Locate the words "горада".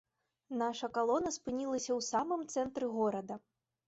2.97-3.39